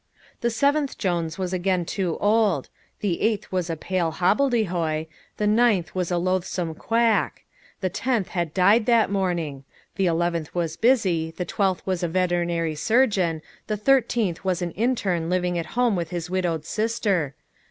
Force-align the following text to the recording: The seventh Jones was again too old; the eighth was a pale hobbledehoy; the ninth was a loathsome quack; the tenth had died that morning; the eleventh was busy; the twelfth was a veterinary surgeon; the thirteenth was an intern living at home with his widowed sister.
The 0.39 0.49
seventh 0.49 0.97
Jones 0.97 1.37
was 1.37 1.53
again 1.53 1.85
too 1.85 2.17
old; 2.19 2.69
the 3.01 3.21
eighth 3.21 3.51
was 3.51 3.69
a 3.69 3.77
pale 3.77 4.13
hobbledehoy; 4.13 5.05
the 5.37 5.45
ninth 5.45 5.93
was 5.93 6.09
a 6.09 6.17
loathsome 6.17 6.73
quack; 6.73 7.43
the 7.81 7.89
tenth 7.89 8.29
had 8.29 8.51
died 8.51 8.87
that 8.87 9.11
morning; 9.11 9.63
the 9.97 10.07
eleventh 10.07 10.55
was 10.55 10.75
busy; 10.75 11.29
the 11.29 11.45
twelfth 11.45 11.85
was 11.85 12.01
a 12.01 12.07
veterinary 12.07 12.73
surgeon; 12.73 13.43
the 13.67 13.77
thirteenth 13.77 14.43
was 14.43 14.63
an 14.63 14.71
intern 14.71 15.29
living 15.29 15.59
at 15.59 15.67
home 15.77 15.95
with 15.95 16.09
his 16.09 16.31
widowed 16.31 16.65
sister. 16.65 17.35